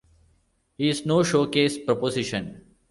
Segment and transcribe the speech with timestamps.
[0.79, 2.65] He's no showcase proposition!